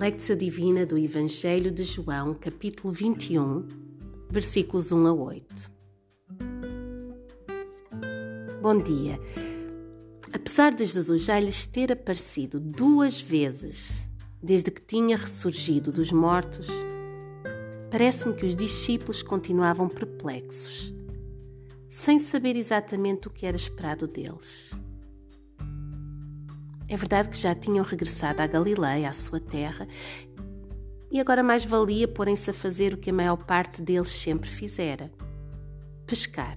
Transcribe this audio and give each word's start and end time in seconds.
Lectio 0.00 0.34
Divina 0.34 0.86
do 0.86 0.96
Evangelho 0.96 1.70
de 1.70 1.84
João, 1.84 2.32
capítulo 2.32 2.90
21, 2.90 3.68
versículos 4.30 4.90
1 4.90 5.06
a 5.06 5.12
8. 5.12 5.70
Bom 8.62 8.82
dia. 8.82 9.20
Apesar 10.32 10.72
de 10.72 10.86
Jesus 10.86 11.20
já 11.20 11.38
lhes 11.38 11.66
ter 11.66 11.92
aparecido 11.92 12.58
duas 12.58 13.20
vezes 13.20 14.02
desde 14.42 14.70
que 14.70 14.80
tinha 14.80 15.18
ressurgido 15.18 15.92
dos 15.92 16.10
mortos, 16.10 16.66
parece-me 17.90 18.32
que 18.32 18.46
os 18.46 18.56
discípulos 18.56 19.22
continuavam 19.22 19.86
perplexos, 19.86 20.94
sem 21.90 22.18
saber 22.18 22.56
exatamente 22.56 23.28
o 23.28 23.30
que 23.30 23.44
era 23.44 23.54
esperado 23.54 24.06
deles. 24.06 24.70
É 26.90 26.96
verdade 26.96 27.28
que 27.28 27.36
já 27.36 27.54
tinham 27.54 27.84
regressado 27.84 28.42
à 28.42 28.48
Galileia, 28.48 29.08
à 29.08 29.12
sua 29.12 29.38
terra, 29.38 29.86
e 31.08 31.20
agora 31.20 31.40
mais 31.40 31.64
valia 31.64 32.08
porem-se 32.08 32.50
a 32.50 32.52
fazer 32.52 32.92
o 32.92 32.96
que 32.96 33.10
a 33.10 33.12
maior 33.12 33.36
parte 33.36 33.80
deles 33.80 34.08
sempre 34.08 34.50
fizera: 34.50 35.08
pescar. 36.04 36.56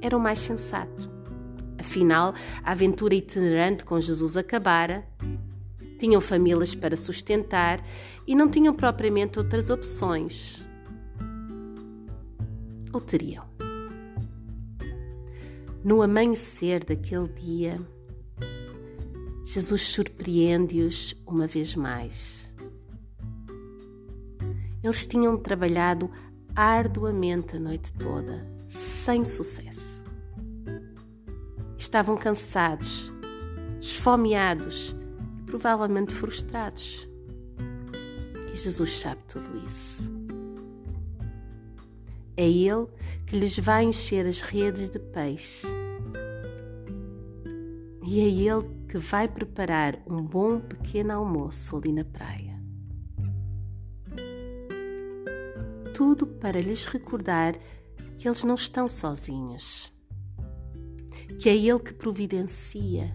Era 0.00 0.16
o 0.16 0.20
mais 0.20 0.40
sensato. 0.40 1.08
Afinal, 1.78 2.34
a 2.64 2.72
aventura 2.72 3.14
itinerante 3.14 3.84
com 3.84 4.00
Jesus 4.00 4.36
acabara, 4.36 5.06
tinham 5.96 6.20
famílias 6.20 6.74
para 6.74 6.96
sustentar 6.96 7.80
e 8.26 8.34
não 8.34 8.50
tinham 8.50 8.74
propriamente 8.74 9.38
outras 9.38 9.70
opções. 9.70 10.66
Ou 12.92 13.00
teriam? 13.00 13.44
No 15.84 16.02
amanhecer 16.02 16.84
daquele 16.84 17.28
dia, 17.28 17.80
Jesus 19.50 19.80
surpreende-os 19.80 21.16
uma 21.26 21.46
vez 21.46 21.74
mais. 21.74 22.52
Eles 24.84 25.06
tinham 25.06 25.38
trabalhado 25.38 26.10
arduamente 26.54 27.56
a 27.56 27.58
noite 27.58 27.90
toda, 27.94 28.46
sem 28.68 29.24
sucesso. 29.24 30.04
Estavam 31.78 32.14
cansados, 32.14 33.10
esfomeados 33.80 34.94
e 35.38 35.42
provavelmente 35.44 36.12
frustrados. 36.12 37.08
E 38.52 38.54
Jesus 38.54 39.00
sabe 39.00 39.22
tudo 39.28 39.64
isso. 39.66 40.12
É 42.36 42.46
Ele 42.46 42.86
que 43.26 43.38
lhes 43.38 43.58
vai 43.58 43.84
encher 43.84 44.26
as 44.26 44.42
redes 44.42 44.90
de 44.90 44.98
peixe. 44.98 45.66
E 48.04 48.20
é 48.20 48.28
Ele 48.28 48.77
que 48.88 48.96
vai 48.96 49.28
preparar 49.28 50.00
um 50.06 50.22
bom 50.22 50.58
pequeno 50.58 51.12
almoço 51.12 51.76
ali 51.76 51.92
na 51.92 52.04
praia. 52.04 52.58
Tudo 55.94 56.26
para 56.26 56.60
lhes 56.60 56.86
recordar 56.86 57.54
que 58.18 58.26
eles 58.26 58.42
não 58.44 58.54
estão 58.54 58.88
sozinhos, 58.88 59.92
que 61.38 61.48
é 61.48 61.56
Ele 61.56 61.78
que 61.80 61.92
providencia, 61.92 63.14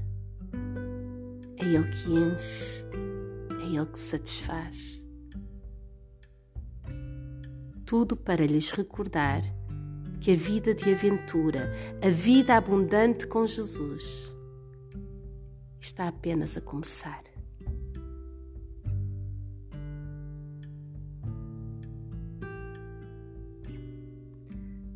é 1.57 1.65
Ele 1.65 1.83
que 1.89 2.13
enche, 2.13 2.85
é 3.59 3.65
Ele 3.65 3.85
que 3.85 3.99
satisfaz. 3.99 5.01
Tudo 7.85 8.15
para 8.15 8.45
lhes 8.45 8.69
recordar 8.69 9.41
que 10.21 10.31
a 10.31 10.35
vida 10.35 10.73
de 10.73 10.93
aventura, 10.93 11.71
a 12.01 12.09
vida 12.09 12.55
abundante 12.55 13.27
com 13.27 13.45
Jesus, 13.45 14.32
está 15.83 16.07
apenas 16.07 16.55
a 16.55 16.61
começar. 16.61 17.21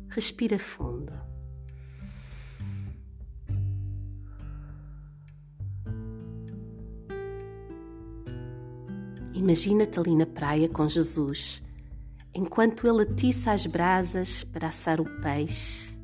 Respira 0.08 0.58
fundo. 0.58 1.12
Imagina-te 9.34 10.00
ali 10.00 10.16
na 10.16 10.26
praia 10.26 10.68
com 10.68 10.88
Jesus, 10.88 11.62
enquanto 12.34 12.88
ele 12.88 13.02
atiça 13.02 13.52
as 13.52 13.66
brasas 13.66 14.42
para 14.42 14.68
assar 14.68 15.00
o 15.00 15.20
peixe 15.20 15.96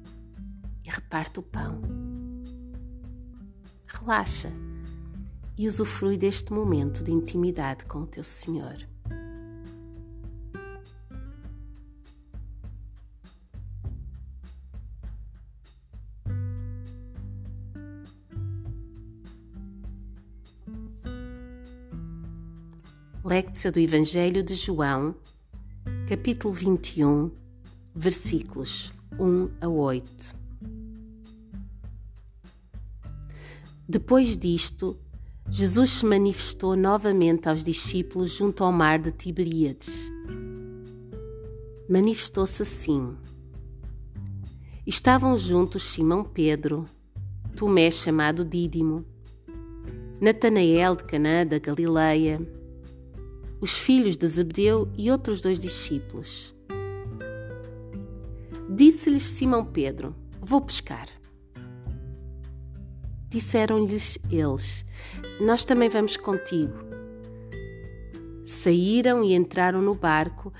e 0.84 0.90
reparte 0.90 1.40
o 1.40 1.42
pão. 1.42 1.80
Relaxa 3.86 4.63
e 5.56 5.68
usufrui 5.68 6.16
deste 6.16 6.52
momento 6.52 7.04
de 7.04 7.12
intimidade 7.12 7.84
com 7.84 8.00
o 8.00 8.06
teu 8.06 8.24
Senhor. 8.24 8.76
Lectio 23.24 23.72
do 23.72 23.80
Evangelho 23.80 24.42
de 24.42 24.54
João, 24.54 25.14
capítulo 26.06 26.52
21, 26.52 27.30
versículos 27.94 28.92
1 29.18 29.48
a 29.62 29.68
8. 29.68 30.34
Depois 33.88 34.36
disto, 34.36 34.98
Jesus 35.50 35.90
se 35.90 36.06
manifestou 36.06 36.74
novamente 36.74 37.48
aos 37.48 37.62
discípulos 37.62 38.32
junto 38.32 38.64
ao 38.64 38.72
mar 38.72 38.98
de 38.98 39.12
Tiberíades. 39.12 40.10
Manifestou-se 41.88 42.62
assim. 42.62 43.16
Estavam 44.86 45.36
juntos 45.36 45.82
Simão 45.82 46.24
Pedro, 46.24 46.86
Tomé 47.54 47.90
chamado 47.90 48.44
Dídimo, 48.44 49.04
Natanael 50.20 50.96
de 50.96 51.04
Canaã 51.04 51.46
da 51.46 51.58
Galileia, 51.58 52.40
os 53.60 53.78
filhos 53.78 54.16
de 54.16 54.26
Zebedeu 54.26 54.90
e 54.96 55.10
outros 55.10 55.40
dois 55.40 55.58
discípulos. 55.58 56.54
Disse-lhes 58.68 59.24
Simão 59.24 59.64
Pedro: 59.64 60.14
Vou 60.40 60.60
pescar. 60.60 61.08
Disseram-lhes 63.34 64.16
eles: 64.30 64.84
Nós 65.40 65.64
também 65.64 65.88
vamos 65.88 66.16
contigo. 66.16 66.78
Saíram 68.44 69.24
e 69.24 69.34
entraram 69.34 69.82
no 69.82 69.92
barco, 69.92 70.52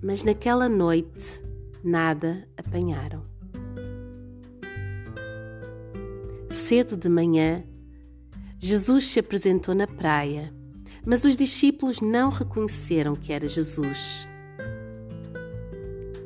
mas 0.00 0.22
naquela 0.22 0.68
noite 0.68 1.42
nada 1.82 2.48
apanharam. 2.56 3.24
Cedo 6.50 6.96
de 6.96 7.08
manhã, 7.08 7.64
Jesus 8.60 9.06
se 9.06 9.18
apresentou 9.18 9.74
na 9.74 9.88
praia, 9.88 10.54
mas 11.04 11.24
os 11.24 11.36
discípulos 11.36 12.00
não 12.00 12.30
reconheceram 12.30 13.16
que 13.16 13.32
era 13.32 13.48
Jesus. 13.48 14.28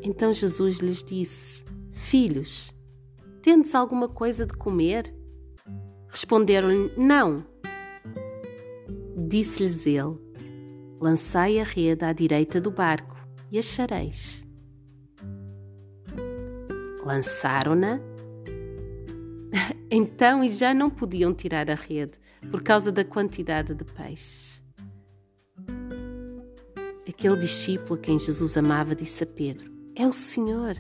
Então 0.03 0.35
Jesus 0.35 0.81
lhes 0.81 1.03
disse: 1.03 1.65
Filhos, 1.93 2.75
tendes 3.41 3.75
alguma 3.75 4.07
coisa 4.07 4.45
de 4.45 4.53
comer? 4.53 5.17
Responderam-lhe: 6.09 6.93
Não. 6.97 7.45
Disse-lhes 9.17 9.87
ele: 9.87 10.17
Lançai 11.01 11.59
a 11.61 11.65
rede 11.65 12.05
à 12.05 12.13
direita 12.13 12.61
do 12.61 12.71
barco 12.71 13.17
e 13.51 13.59
achareis. 13.59 14.47
Lançaram-na. 17.05 18.01
Então 19.91 20.45
e 20.45 20.51
já 20.51 20.75
não 20.75 20.91
podiam 20.91 21.33
tirar 21.33 21.71
a 21.71 21.75
rede 21.75 22.19
por 22.51 22.63
causa 22.63 22.93
da 22.93 23.03
quantidade 23.03 23.75
de 23.75 23.85
peixes. 23.85 24.63
Aquele 27.09 27.39
discípulo 27.39 27.95
a 27.95 27.99
quem 27.99 28.19
Jesus 28.19 28.57
amava 28.59 28.95
disse 28.95 29.25
a 29.25 29.27
Pedro: 29.27 29.73
É 29.97 30.07
o 30.07 30.13
Senhor. 30.13 30.77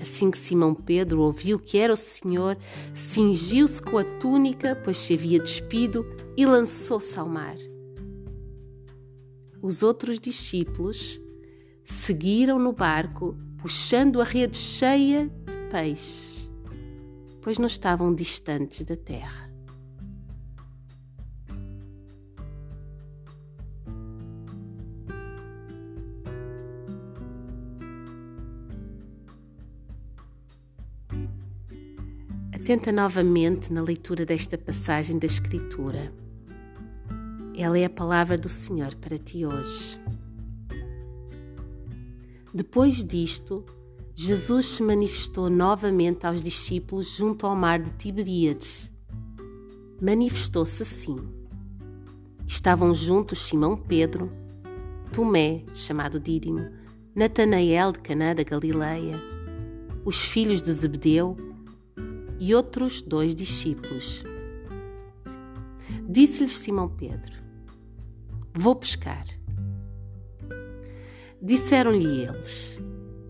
Assim 0.00 0.30
que 0.30 0.38
Simão 0.38 0.74
Pedro 0.74 1.20
ouviu 1.20 1.58
que 1.58 1.78
era 1.78 1.92
o 1.92 1.96
Senhor, 1.96 2.56
cingiu-se 2.94 3.82
com 3.82 3.98
a 3.98 4.04
túnica, 4.04 4.76
pois 4.84 4.96
se 4.96 5.14
havia 5.14 5.40
despido, 5.40 6.06
e 6.36 6.46
lançou-se 6.46 7.18
ao 7.18 7.28
mar. 7.28 7.56
Os 9.60 9.82
outros 9.82 10.20
discípulos 10.20 11.20
seguiram 11.84 12.58
no 12.58 12.72
barco, 12.72 13.36
puxando 13.58 14.20
a 14.20 14.24
rede 14.24 14.56
cheia 14.56 15.26
de 15.26 15.56
peixes, 15.70 16.52
pois 17.42 17.58
não 17.58 17.66
estavam 17.66 18.14
distantes 18.14 18.84
da 18.84 18.96
terra. 18.96 19.47
Atenta 32.68 32.92
novamente 32.92 33.72
na 33.72 33.80
leitura 33.80 34.26
desta 34.26 34.58
passagem 34.58 35.18
da 35.18 35.24
Escritura. 35.24 36.12
Ela 37.56 37.78
é 37.78 37.86
a 37.86 37.88
palavra 37.88 38.36
do 38.36 38.50
Senhor 38.50 38.94
para 38.96 39.16
ti 39.16 39.46
hoje. 39.46 39.98
Depois 42.52 43.02
disto, 43.02 43.64
Jesus 44.14 44.66
se 44.66 44.82
manifestou 44.82 45.48
novamente 45.48 46.26
aos 46.26 46.42
discípulos 46.42 47.16
junto 47.16 47.46
ao 47.46 47.56
mar 47.56 47.78
de 47.78 47.90
Tiberíades. 47.92 48.92
Manifestou-se 49.98 50.82
assim. 50.82 51.26
Estavam 52.46 52.94
juntos 52.94 53.46
Simão 53.46 53.78
Pedro, 53.78 54.30
Tomé, 55.14 55.64
chamado 55.72 56.20
Dídimo, 56.20 56.68
Natanael 57.14 57.92
de 57.92 58.00
Caná 58.00 58.34
da 58.34 58.42
Galileia, 58.42 59.18
os 60.04 60.20
filhos 60.20 60.60
de 60.60 60.70
Zebedeu 60.74 61.47
e 62.38 62.54
outros 62.54 63.02
dois 63.02 63.34
discípulos. 63.34 64.24
Disse-lhes 66.08 66.52
Simão 66.52 66.88
Pedro: 66.88 67.32
Vou 68.54 68.74
pescar. 68.76 69.24
Disseram-lhe 71.40 72.22
eles: 72.22 72.80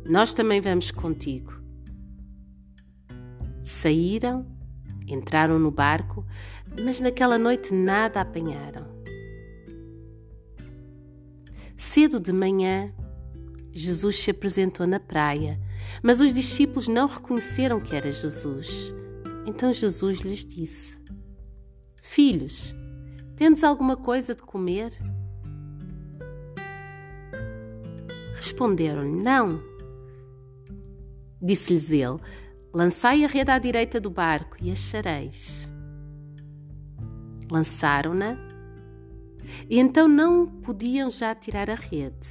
Nós 0.09 0.33
também 0.33 0.61
vamos 0.61 0.91
contigo. 0.91 1.61
Saíram, 3.63 4.47
entraram 5.07 5.59
no 5.59 5.71
barco, 5.71 6.25
mas 6.83 7.01
naquela 7.01 7.39
noite 7.39 7.75
nada 7.75 8.21
apanharam. 8.21 8.87
Cedo 11.77 12.19
de 12.19 12.33
manhã, 12.33 12.93
Jesus 13.73 14.17
se 14.17 14.31
apresentou 14.31 14.87
na 14.87 14.99
praia, 14.99 15.61
mas 16.03 16.21
os 16.21 16.33
discípulos 16.33 16.89
não 16.89 17.07
reconheceram 17.07 17.81
que 17.81 17.95
era 17.95 18.11
Jesus. 18.11 18.95
Então 19.49 19.73
Jesus 19.73 20.21
lhes 20.21 20.45
disse: 20.45 20.99
Filhos, 22.03 22.75
tendes 23.35 23.65
alguma 23.65 23.97
coisa 23.97 24.35
de 24.35 24.43
comer? 24.43 24.93
Responderam-lhe: 28.35 29.23
Não. 29.23 29.59
Disse-lhes 31.41 31.91
ele: 31.91 32.19
Lançai 32.75 33.25
a 33.25 33.27
rede 33.27 33.51
à 33.51 33.59
direita 33.59 33.99
do 33.99 34.11
barco 34.11 34.55
e 34.61 34.71
achareis. 34.71 35.67
Lançaram-na 37.51 38.37
e 39.71 39.79
então 39.79 40.07
não 40.07 40.47
podiam 40.47 41.11
já 41.11 41.35
tirar 41.35 41.71
a 41.71 41.75
rede 41.75 42.29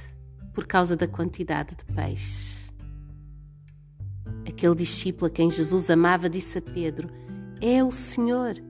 por 0.54 0.68
causa 0.68 0.96
da 0.96 1.08
quantidade 1.08 1.74
de 1.74 1.84
peixes. 1.92 2.67
Aquele 4.58 4.74
discípulo 4.74 5.28
a 5.28 5.30
quem 5.30 5.48
Jesus 5.48 5.88
amava 5.88 6.28
disse 6.28 6.58
a 6.58 6.60
Pedro: 6.60 7.08
É 7.60 7.84
o 7.84 7.92
Senhor. 7.92 8.60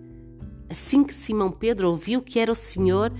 Assim 0.68 1.02
que 1.02 1.14
Simão 1.14 1.50
Pedro 1.50 1.88
ouviu 1.88 2.20
que 2.20 2.38
era 2.38 2.52
o 2.52 2.54
Senhor, 2.54 3.10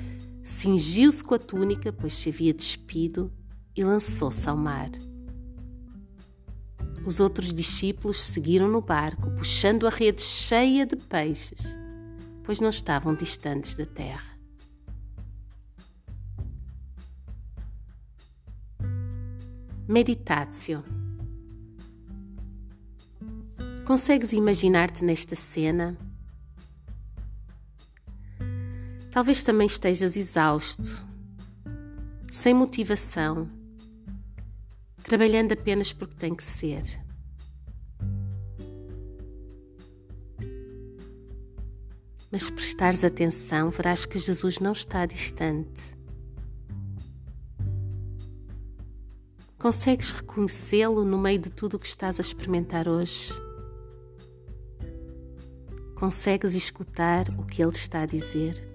cingiu-se 0.43 1.25
com 1.25 1.35
a 1.35 1.39
túnica, 1.39 1.91
pois 1.91 2.13
se 2.13 2.29
havia 2.29 2.53
despido, 2.53 3.33
e 3.75 3.83
lançou-se 3.83 4.47
ao 4.47 4.55
mar. 4.55 4.91
Os 7.07 7.21
outros 7.21 7.55
discípulos 7.55 8.21
seguiram 8.21 8.69
no 8.69 8.83
barco, 8.83 9.31
puxando 9.31 9.87
a 9.87 9.91
rede 9.91 10.21
cheia 10.21 10.85
de 10.85 10.97
peixes, 10.97 11.75
pois 12.45 12.61
não 12.61 12.69
estavam 12.69 13.15
distantes 13.15 13.73
da 13.73 13.87
terra. 13.87 14.37
Meditatio. 19.89 20.85
Consegues 23.89 24.35
imaginar-te 24.35 25.03
nesta 25.03 25.35
cena? 25.35 25.97
Talvez 29.11 29.43
também 29.43 29.67
estejas 29.67 30.15
exausto, 30.15 31.07
sem 32.31 32.53
motivação, 32.53 33.49
trabalhando 35.03 35.53
apenas 35.53 35.91
porque 35.91 36.15
tem 36.17 36.35
que 36.35 36.45
ser. 36.45 36.83
Mas 42.31 42.43
se 42.43 42.53
prestares 42.53 43.03
atenção, 43.03 43.71
verás 43.71 44.05
que 44.05 44.19
Jesus 44.19 44.59
não 44.59 44.73
está 44.73 45.07
distante. 45.07 45.97
Consegues 49.59 50.13
reconhecê-lo 50.13 51.07
no 51.07 51.17
meio 51.17 51.39
de 51.39 51.49
tudo 51.49 51.79
o 51.79 51.81
que 51.81 51.89
estás 51.89 52.19
a 52.19 52.21
experimentar 52.21 52.87
hoje? 52.87 53.48
Consegues 55.99 56.55
escutar 56.55 57.29
o 57.37 57.45
que 57.45 57.61
ele 57.61 57.73
está 57.73 58.03
a 58.03 58.07
dizer? 58.07 58.68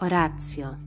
Horácio. 0.00 0.78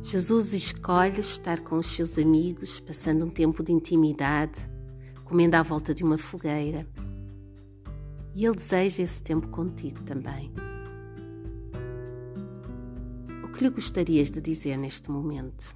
Jesus 0.00 0.52
escolhe 0.52 1.18
estar 1.18 1.58
com 1.58 1.76
os 1.76 1.86
seus 1.88 2.16
amigos, 2.16 2.78
passando 2.78 3.24
um 3.24 3.28
tempo 3.28 3.64
de 3.64 3.72
intimidade, 3.72 4.60
comendo 5.24 5.56
à 5.56 5.62
volta 5.64 5.92
de 5.92 6.04
uma 6.04 6.16
fogueira. 6.16 6.86
E 8.32 8.44
Ele 8.44 8.54
deseja 8.54 9.02
esse 9.02 9.20
tempo 9.20 9.48
contigo 9.48 10.00
também. 10.04 10.52
O 13.42 13.48
que 13.48 13.64
lhe 13.64 13.70
gostarias 13.70 14.30
de 14.30 14.40
dizer 14.40 14.76
neste 14.76 15.10
momento? 15.10 15.74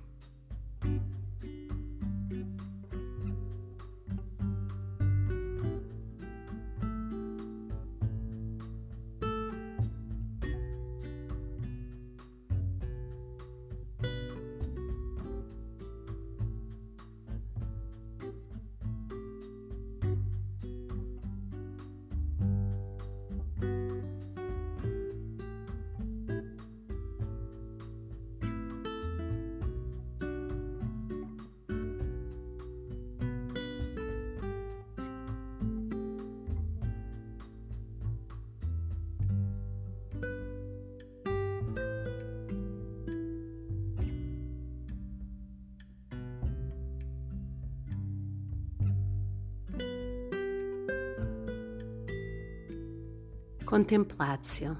Contemplatio. 53.70 54.76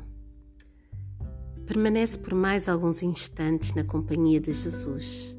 Permanece 1.65 2.19
por 2.19 2.35
mais 2.35 2.69
alguns 2.69 3.05
instantes 3.05 3.73
na 3.73 3.85
companhia 3.85 4.41
de 4.41 4.53
Jesus. 4.53 5.37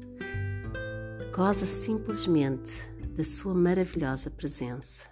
Goza 1.36 1.66
simplesmente 1.66 2.72
da 3.14 3.22
sua 3.22 3.52
maravilhosa 3.52 4.30
presença. 4.30 5.11